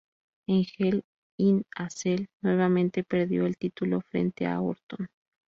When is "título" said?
3.57-4.01